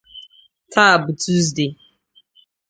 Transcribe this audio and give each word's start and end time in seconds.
Taa 0.71 0.95
bụ 1.03 1.11
Tọzdee 1.21 1.71